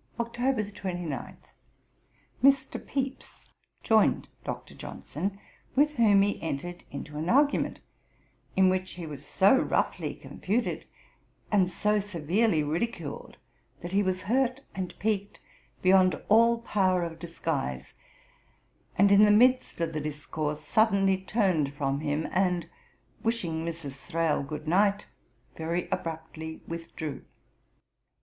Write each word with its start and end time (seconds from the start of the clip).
"'Mme. 0.18 0.24
D'Arblay's 0.28 0.72
Diary, 0.72 1.00
ii. 1.04 1.06
161. 1.06 1.40
'Oct. 1.40 1.52
29. 2.42 2.44
Mr. 2.44 2.86
Pepys 2.86 3.46
joined 3.82 4.28
Dr. 4.44 4.74
Johnson, 4.74 5.40
with 5.74 5.94
whom 5.96 6.20
he 6.20 6.38
entered 6.42 6.84
into 6.90 7.16
an 7.16 7.30
argument, 7.30 7.78
in 8.56 8.68
which 8.68 8.90
he 8.90 9.06
was 9.06 9.24
so 9.24 9.56
roughly 9.56 10.14
confuted, 10.14 10.84
and 11.50 11.70
so 11.70 11.98
severely 11.98 12.62
ridiculed, 12.62 13.38
that 13.80 13.92
he 13.92 14.02
was 14.02 14.24
hurt 14.24 14.60
and 14.74 14.94
piqued 14.98 15.40
beyond 15.80 16.20
all 16.28 16.58
power 16.60 17.02
of 17.02 17.18
disguise, 17.18 17.94
and, 18.98 19.10
in 19.10 19.22
the 19.22 19.30
midst 19.30 19.80
of 19.80 19.94
the 19.94 20.00
discourse, 20.02 20.60
suddenly 20.60 21.16
turned 21.16 21.72
from 21.72 22.00
him, 22.00 22.28
and, 22.32 22.68
wishing 23.22 23.64
Mrs. 23.64 23.92
Thrale 24.06 24.42
goodnight, 24.42 25.06
very 25.56 25.88
abruptly 25.88 26.60
withdrew. 26.68 27.24